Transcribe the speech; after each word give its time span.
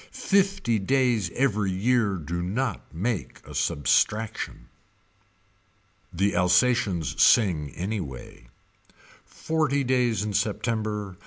Fifty 0.09 0.79
days 0.79 1.29
every 1.35 1.69
year 1.69 2.15
do 2.15 2.41
not 2.41 2.91
make 2.91 3.39
substraction. 3.53 4.67
The 6.11 6.35
Alsations 6.35 7.21
sing 7.21 7.69
anyway. 7.75 8.47
Forty 9.25 9.83
days 9.83 10.23
in 10.23 10.33
September. 10.33 11.17